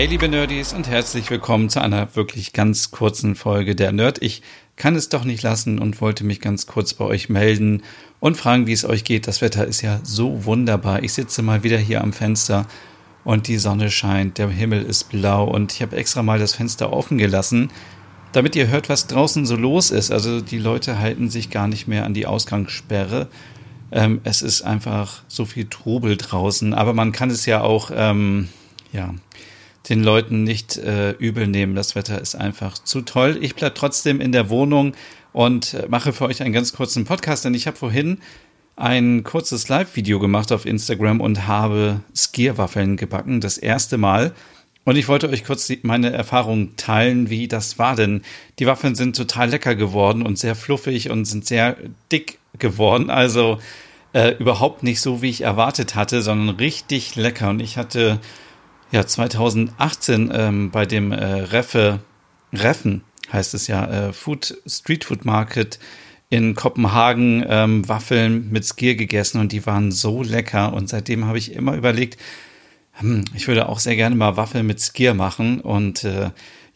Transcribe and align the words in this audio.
Hey 0.00 0.08
liebe 0.08 0.30
Nerdies 0.30 0.72
und 0.72 0.88
herzlich 0.88 1.30
willkommen 1.30 1.68
zu 1.68 1.82
einer 1.82 2.16
wirklich 2.16 2.54
ganz 2.54 2.90
kurzen 2.90 3.34
Folge 3.34 3.76
der 3.76 3.92
Nerd. 3.92 4.22
Ich 4.22 4.40
kann 4.76 4.96
es 4.96 5.10
doch 5.10 5.24
nicht 5.24 5.42
lassen 5.42 5.78
und 5.78 6.00
wollte 6.00 6.24
mich 6.24 6.40
ganz 6.40 6.66
kurz 6.66 6.94
bei 6.94 7.04
euch 7.04 7.28
melden 7.28 7.82
und 8.18 8.38
fragen, 8.38 8.66
wie 8.66 8.72
es 8.72 8.86
euch 8.86 9.04
geht. 9.04 9.28
Das 9.28 9.42
Wetter 9.42 9.66
ist 9.66 9.82
ja 9.82 10.00
so 10.02 10.46
wunderbar. 10.46 11.02
Ich 11.02 11.12
sitze 11.12 11.42
mal 11.42 11.64
wieder 11.64 11.76
hier 11.76 12.00
am 12.00 12.14
Fenster 12.14 12.66
und 13.24 13.46
die 13.46 13.58
Sonne 13.58 13.90
scheint, 13.90 14.38
der 14.38 14.48
Himmel 14.48 14.84
ist 14.84 15.10
blau 15.10 15.44
und 15.44 15.74
ich 15.74 15.82
habe 15.82 15.98
extra 15.98 16.22
mal 16.22 16.38
das 16.38 16.54
Fenster 16.54 16.94
offen 16.94 17.18
gelassen, 17.18 17.70
damit 18.32 18.56
ihr 18.56 18.68
hört, 18.68 18.88
was 18.88 19.06
draußen 19.06 19.44
so 19.44 19.54
los 19.54 19.90
ist. 19.90 20.10
Also 20.10 20.40
die 20.40 20.56
Leute 20.56 20.98
halten 20.98 21.28
sich 21.28 21.50
gar 21.50 21.68
nicht 21.68 21.88
mehr 21.88 22.06
an 22.06 22.14
die 22.14 22.24
Ausgangssperre. 22.24 23.28
Ähm, 23.92 24.22
es 24.24 24.40
ist 24.40 24.62
einfach 24.62 25.24
so 25.28 25.44
viel 25.44 25.66
Trubel 25.66 26.16
draußen, 26.16 26.72
aber 26.72 26.94
man 26.94 27.12
kann 27.12 27.28
es 27.28 27.44
ja 27.44 27.60
auch, 27.60 27.90
ähm, 27.94 28.48
ja, 28.94 29.12
den 29.88 30.04
Leuten 30.04 30.44
nicht 30.44 30.76
äh, 30.76 31.12
übel 31.12 31.46
nehmen. 31.46 31.74
Das 31.74 31.94
Wetter 31.94 32.20
ist 32.20 32.34
einfach 32.34 32.78
zu 32.78 33.00
toll. 33.02 33.38
Ich 33.40 33.54
bleibe 33.54 33.74
trotzdem 33.74 34.20
in 34.20 34.32
der 34.32 34.50
Wohnung 34.50 34.94
und 35.32 35.74
äh, 35.74 35.86
mache 35.88 36.12
für 36.12 36.26
euch 36.26 36.42
einen 36.42 36.52
ganz 36.52 36.72
kurzen 36.72 37.04
Podcast, 37.04 37.44
denn 37.44 37.54
ich 37.54 37.66
habe 37.66 37.76
vorhin 37.76 38.18
ein 38.76 39.24
kurzes 39.24 39.68
Live-Video 39.68 40.18
gemacht 40.18 40.52
auf 40.52 40.64
Instagram 40.64 41.20
und 41.20 41.46
habe 41.46 42.00
Skierwaffeln 42.14 42.96
gebacken, 42.96 43.40
das 43.40 43.58
erste 43.58 43.98
Mal. 43.98 44.32
Und 44.84 44.96
ich 44.96 45.08
wollte 45.08 45.28
euch 45.28 45.44
kurz 45.44 45.70
meine 45.82 46.10
Erfahrung 46.12 46.74
teilen, 46.76 47.28
wie 47.28 47.48
das 47.48 47.78
war, 47.78 47.94
denn 47.94 48.22
die 48.58 48.66
Waffeln 48.66 48.94
sind 48.94 49.14
total 49.14 49.50
lecker 49.50 49.74
geworden 49.74 50.22
und 50.22 50.38
sehr 50.38 50.54
fluffig 50.54 51.10
und 51.10 51.26
sind 51.26 51.46
sehr 51.46 51.76
dick 52.10 52.38
geworden. 52.58 53.10
Also 53.10 53.58
äh, 54.14 54.30
überhaupt 54.38 54.82
nicht 54.82 55.00
so, 55.00 55.20
wie 55.20 55.28
ich 55.28 55.42
erwartet 55.42 55.94
hatte, 55.94 56.22
sondern 56.22 56.56
richtig 56.56 57.16
lecker. 57.16 57.50
Und 57.50 57.60
ich 57.60 57.76
hatte 57.76 58.18
ja 58.90 59.06
2018 59.06 60.30
ähm, 60.32 60.70
bei 60.70 60.86
dem 60.86 61.12
äh, 61.12 61.24
Reffe, 61.24 62.00
Reffen 62.52 63.02
heißt 63.32 63.54
es 63.54 63.66
ja, 63.66 64.08
äh, 64.08 64.12
Food, 64.12 64.56
Street 64.66 65.04
Food 65.04 65.24
Market 65.24 65.78
in 66.28 66.54
Kopenhagen 66.54 67.44
ähm, 67.48 67.88
Waffeln 67.88 68.50
mit 68.50 68.64
Skier 68.64 68.94
gegessen 68.94 69.40
und 69.40 69.52
die 69.52 69.66
waren 69.66 69.90
so 69.90 70.22
lecker. 70.22 70.72
Und 70.72 70.88
seitdem 70.88 71.26
habe 71.26 71.38
ich 71.38 71.52
immer 71.52 71.74
überlegt, 71.76 72.18
hm, 72.92 73.24
ich 73.34 73.48
würde 73.48 73.68
auch 73.68 73.80
sehr 73.80 73.96
gerne 73.96 74.14
mal 74.14 74.36
Waffeln 74.36 74.66
mit 74.66 74.80
Skier 74.80 75.14
machen. 75.14 75.60
Und 75.60 76.04
äh, 76.04 76.30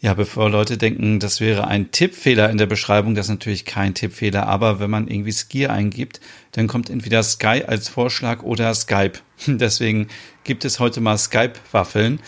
ja, 0.04 0.12
bevor 0.12 0.50
Leute 0.50 0.76
denken, 0.76 1.18
das 1.18 1.40
wäre 1.40 1.66
ein 1.66 1.90
Tippfehler 1.90 2.50
in 2.50 2.58
der 2.58 2.66
Beschreibung, 2.66 3.14
das 3.14 3.24
ist 3.24 3.30
natürlich 3.30 3.64
kein 3.64 3.94
Tippfehler, 3.94 4.46
aber 4.46 4.78
wenn 4.78 4.90
man 4.90 5.08
irgendwie 5.08 5.32
Skier 5.32 5.72
eingibt, 5.72 6.20
dann 6.52 6.66
kommt 6.66 6.90
entweder 6.90 7.22
Sky 7.22 7.64
als 7.66 7.88
Vorschlag 7.88 8.42
oder 8.42 8.74
Skype. 8.74 9.14
Deswegen 9.46 10.08
gibt 10.44 10.66
es 10.66 10.78
heute 10.78 11.00
mal 11.00 11.16
Skype-Waffeln. 11.16 12.20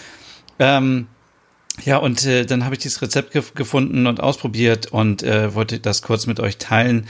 Ähm, 0.58 1.08
ja, 1.84 1.98
und 1.98 2.24
äh, 2.24 2.46
dann 2.46 2.64
habe 2.64 2.76
ich 2.76 2.78
dieses 2.80 3.02
Rezept 3.02 3.32
ge 3.32 3.42
gefunden 3.54 4.06
und 4.06 4.20
ausprobiert 4.20 4.86
und 4.86 5.22
äh, 5.22 5.54
wollte 5.54 5.78
das 5.78 6.00
kurz 6.00 6.26
mit 6.26 6.40
euch 6.40 6.56
teilen. 6.56 7.06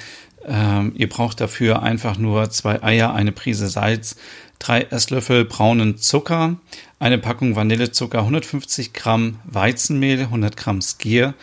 Ähm, 0.46 0.92
ihr 0.96 1.08
braucht 1.08 1.40
dafür 1.40 1.82
einfach 1.82 2.18
nur 2.18 2.50
zwei 2.50 2.82
Eier, 2.82 3.14
eine 3.14 3.32
Prise 3.32 3.68
Salz, 3.68 4.16
drei 4.58 4.82
Esslöffel 4.82 5.44
braunen 5.44 5.98
Zucker, 5.98 6.56
eine 6.98 7.18
Packung 7.18 7.56
Vanillezucker, 7.56 8.20
150 8.20 8.92
Gramm 8.92 9.38
Weizenmehl, 9.44 10.20
100 10.20 10.56
Gramm 10.56 10.80
Skier, 10.80 11.34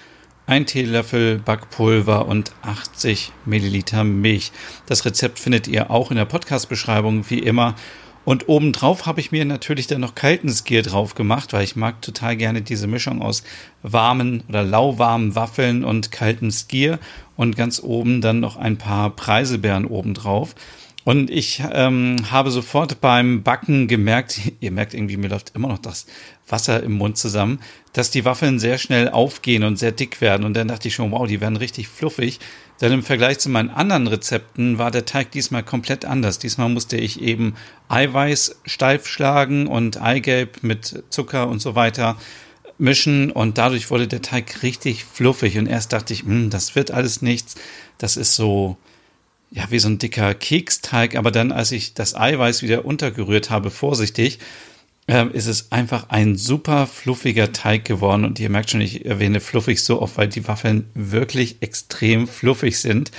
ein 0.46 0.66
Teelöffel 0.66 1.40
Backpulver 1.40 2.28
und 2.28 2.52
80 2.64 3.32
Milliliter 3.46 4.04
Milch. 4.04 4.52
Das 4.88 5.06
Rezept 5.06 5.40
findet 5.40 5.68
ihr 5.68 5.92
auch 5.92 6.12
in 6.12 6.18
der 6.18 6.26
Podcast-Beschreibung, 6.26 7.30
wie 7.30 7.40
immer. 7.40 7.76
Und 8.26 8.48
obendrauf 8.48 9.06
habe 9.06 9.20
ich 9.20 9.32
mir 9.32 9.44
natürlich 9.44 9.88
dann 9.88 10.02
noch 10.02 10.16
kalten 10.16 10.50
Skier 10.50 10.82
drauf 10.82 11.14
gemacht, 11.16 11.52
weil 11.52 11.64
ich 11.64 11.76
mag 11.76 12.02
total 12.02 12.38
gerne 12.38 12.62
diese 12.62 12.88
Mischung 12.88 13.22
aus 13.22 13.44
warmen 13.82 14.44
oder 14.48 14.64
lauwarmen 14.64 15.36
Waffeln 15.36 15.84
und 15.84 16.12
kaltem 16.12 16.52
Skier. 16.52 17.00
Und 17.36 17.58
ganz 17.58 17.82
oben 17.82 18.22
dann 18.22 18.40
noch 18.40 18.58
ein 18.58 18.78
paar 18.78 19.10
Preiselbeeren 19.10 19.86
obendrauf. 19.86 20.56
Und 21.04 21.30
ich 21.30 21.62
ähm, 21.72 22.16
habe 22.32 22.50
sofort 22.50 23.02
beim 23.02 23.44
Backen 23.44 23.88
gemerkt, 23.88 24.40
ihr 24.62 24.72
merkt 24.72 24.94
irgendwie, 24.94 25.18
mir 25.18 25.28
läuft 25.28 25.52
immer 25.56 25.68
noch 25.68 25.80
das 25.80 26.06
Wasser 26.48 26.82
im 26.84 26.94
Mund 26.94 27.18
zusammen, 27.18 27.60
dass 27.94 28.12
die 28.12 28.26
Waffeln 28.26 28.60
sehr 28.60 28.78
schnell 28.78 29.10
aufgehen 29.10 29.64
und 29.64 29.78
sehr 29.78 29.92
dick 29.92 30.22
werden. 30.22 30.46
Und 30.46 30.54
dann 30.54 30.68
dachte 30.68 30.88
ich 30.88 30.96
schon, 30.96 31.12
wow, 31.12 31.28
die 31.28 31.42
werden 31.42 31.58
richtig 31.58 31.88
fluffig. 31.88 32.40
Denn 32.82 32.92
im 32.92 33.04
Vergleich 33.04 33.40
zu 33.40 33.50
meinen 33.50 33.70
anderen 33.70 34.08
Rezepten 34.08 34.78
war 34.78 34.92
der 34.92 35.06
Teig 35.06 35.32
diesmal 35.32 35.64
komplett 35.64 36.06
anders. 36.06 36.40
Diesmal 36.40 36.70
musste 36.70 36.98
ich 36.98 37.22
eben 37.22 37.56
Eiweiß 37.88 38.60
steif 38.66 39.08
schlagen 39.08 39.68
und 39.68 40.02
Eigelb 40.02 40.64
mit 40.64 41.04
Zucker 41.10 41.48
und 41.48 41.62
so 41.62 41.76
weiter 41.76 42.18
mischen 42.78 43.32
und 43.32 43.58
dadurch 43.58 43.92
wurde 43.92 44.08
der 44.08 44.22
Teig 44.22 44.64
richtig 44.64 45.06
fluffig 45.06 45.58
und 45.58 45.68
erst 45.68 45.94
dachte 45.94 46.14
ich, 46.14 46.24
hm, 46.24 46.50
das 46.50 46.76
wird 46.76 46.92
alles 46.92 47.22
nichts. 47.22 47.56
Das 47.98 48.18
ist 48.18 48.36
so, 48.36 48.78
ja, 49.52 49.66
wie 49.70 49.80
so 49.80 49.88
ein 49.88 50.00
dicker 50.00 50.34
Keksteig, 50.34 51.16
aber 51.16 51.32
dann, 51.32 51.52
als 51.52 51.72
ich 51.72 51.94
das 51.94 52.16
Eiweiß 52.16 52.64
wieder 52.64 52.86
untergerührt 52.86 53.50
habe, 53.50 53.70
vorsichtig, 53.70 54.40
äh, 55.08 55.28
ist 55.34 55.48
es 55.48 55.72
einfach 55.72 56.10
ein 56.10 56.36
super 56.36 56.88
fluffiger 56.88 57.52
Teig 57.52 57.86
geworden. 57.86 58.26
Und 58.26 58.40
ihr 58.40 58.50
merkt 58.50 58.72
schon, 58.72 58.82
ich 58.82 59.06
erwähne 59.06 59.40
fluffig 59.40 59.84
so 59.84 60.02
oft, 60.02 60.18
weil 60.18 60.28
die 60.28 60.48
Waffeln 60.48 60.90
wirklich 60.94 61.58
extrem 61.62 62.28
fluffig 62.28 62.80
sind. 62.80 63.12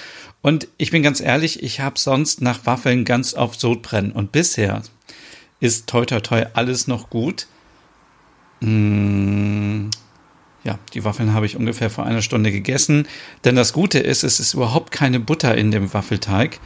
Und 0.43 0.69
ich 0.77 0.91
bin 0.91 1.03
ganz 1.03 1.21
ehrlich, 1.21 1.63
ich 1.63 1.81
habe 1.81 1.99
sonst 1.99 2.41
nach 2.41 2.67
Waffeln 2.67 3.05
ganz 3.05 3.35
oft 3.35 3.61
Sodbrennen. 3.61 4.13
Und 4.13 4.33
bisher 4.33 4.83
ist 5.61 5.87
toi 5.87 6.05
toi 6.05 6.21
toi 6.21 6.47
alles 6.55 6.87
noch 6.87 7.11
gut. 7.11 7.47
Mmh 8.61 9.91
ja, 10.65 10.79
die 10.95 11.05
Waffeln 11.05 11.35
habe 11.35 11.47
ich 11.47 11.57
ungefähr 11.57 11.91
vor 11.91 12.07
einer 12.07 12.23
Stunde 12.23 12.51
gegessen. 12.51 13.07
Denn 13.45 13.55
das 13.55 13.73
Gute 13.73 13.99
ist, 13.99 14.25
es 14.25 14.41
ist 14.41 14.55
überhaupt 14.55 14.91
keine 14.91 15.21
Butter 15.21 15.57
in 15.57 15.71
dem 15.71 15.93
Waffelteig. 15.93 16.59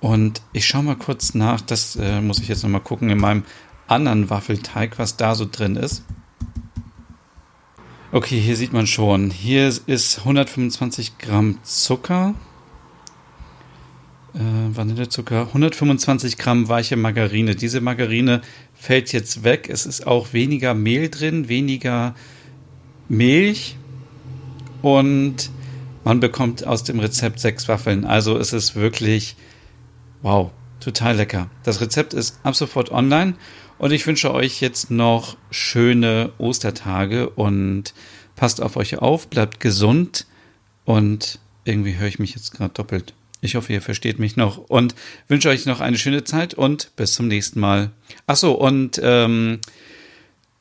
Und 0.00 0.42
ich 0.52 0.66
schaue 0.66 0.82
mal 0.82 0.96
kurz 0.96 1.34
nach, 1.34 1.62
das 1.62 1.96
äh, 1.96 2.20
muss 2.20 2.38
ich 2.38 2.48
jetzt 2.48 2.62
nochmal 2.62 2.82
gucken, 2.82 3.08
in 3.08 3.18
meinem 3.18 3.44
anderen 3.86 4.30
Waffelteig, 4.30 4.98
was 4.98 5.16
da 5.16 5.34
so 5.34 5.46
drin 5.50 5.76
ist. 5.76 6.04
Okay, 8.12 8.40
hier 8.40 8.56
sieht 8.56 8.72
man 8.72 8.86
schon. 8.86 9.30
Hier 9.30 9.66
ist 9.66 10.18
125 10.20 11.18
Gramm 11.18 11.58
Zucker. 11.64 12.34
Äh, 14.34 14.38
Vanillezucker, 14.76 15.48
125 15.48 16.38
Gramm 16.38 16.68
weiche 16.68 16.96
Margarine. 16.96 17.54
Diese 17.56 17.80
Margarine 17.80 18.40
fällt 18.72 19.12
jetzt 19.12 19.44
weg. 19.44 19.68
Es 19.68 19.86
ist 19.86 20.06
auch 20.06 20.32
weniger 20.32 20.74
Mehl 20.74 21.08
drin, 21.08 21.48
weniger 21.48 22.14
Milch 23.08 23.76
und 24.82 25.50
man 26.04 26.20
bekommt 26.20 26.66
aus 26.66 26.84
dem 26.84 27.00
Rezept 27.00 27.40
sechs 27.40 27.66
Waffeln. 27.68 28.04
Also 28.04 28.36
es 28.38 28.52
ist 28.52 28.76
wirklich, 28.76 29.36
wow, 30.22 30.50
total 30.80 31.16
lecker. 31.16 31.48
Das 31.62 31.80
Rezept 31.80 32.12
ist 32.12 32.38
ab 32.42 32.54
sofort 32.54 32.90
online 32.92 33.34
und 33.78 33.92
ich 33.92 34.06
wünsche 34.06 34.32
euch 34.32 34.60
jetzt 34.60 34.90
noch 34.90 35.36
schöne 35.50 36.32
Ostertage 36.38 37.28
und 37.30 37.94
passt 38.36 38.62
auf 38.62 38.76
euch 38.76 38.98
auf, 38.98 39.28
bleibt 39.28 39.60
gesund 39.60 40.26
und 40.84 41.38
irgendwie 41.64 41.96
höre 41.96 42.08
ich 42.08 42.18
mich 42.18 42.34
jetzt 42.34 42.52
gerade 42.52 42.74
doppelt. 42.74 43.14
Ich 43.40 43.56
hoffe, 43.56 43.72
ihr 43.72 43.82
versteht 43.82 44.18
mich 44.18 44.36
noch 44.36 44.56
und 44.56 44.94
wünsche 45.28 45.50
euch 45.50 45.66
noch 45.66 45.80
eine 45.80 45.98
schöne 45.98 46.24
Zeit 46.24 46.54
und 46.54 46.96
bis 46.96 47.12
zum 47.12 47.28
nächsten 47.28 47.60
Mal. 47.60 47.90
Achso, 48.26 48.52
und 48.52 48.98
ähm, 49.02 49.58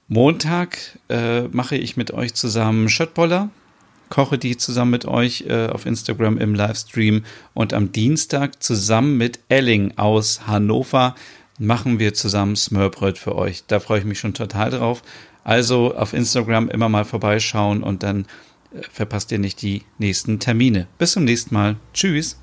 Montag 0.10 0.78
äh, 1.10 1.44
mache 1.44 1.78
ich 1.78 1.96
mit 1.96 2.12
euch 2.12 2.34
zusammen 2.34 2.90
Schöttboller, 2.90 3.50
koche 4.10 4.38
die 4.38 4.58
zusammen 4.58 4.92
mit 4.92 5.06
euch 5.06 5.46
äh, 5.48 5.68
auf 5.68 5.86
Instagram 5.86 6.38
im 6.38 6.56
Livestream 6.56 7.24
und 7.54 7.74
am 7.74 7.94
Dienstag 7.94 8.62
zusammen 8.62 9.18
mit 9.18 9.40
Elling 9.48 9.94
aus 9.98 10.46
Hannover 10.46 11.16
machen 11.64 12.00
wir 12.00 12.14
zusammen 12.14 12.56
Smörbröt 12.56 13.18
für 13.18 13.36
euch. 13.36 13.64
Da 13.68 13.80
freue 13.80 14.00
ich 14.00 14.06
mich 14.06 14.20
schon 14.20 14.34
total 14.34 14.72
drauf. 14.72 15.02
Also 15.44 15.96
auf 15.96 16.14
Instagram 16.14 16.70
immer 16.70 16.90
mal 16.90 17.06
vorbeischauen 17.06 17.84
und 17.84 18.04
dann 18.04 18.26
äh, 18.74 18.82
verpasst 18.92 19.32
ihr 19.32 19.40
nicht 19.40 19.62
die 19.62 19.84
nächsten 19.98 20.40
Termine. 20.40 20.88
Bis 20.98 21.14
zum 21.14 21.26
nächsten 21.26 21.54
Mal. 21.54 21.78
Tschüss. 21.94 22.43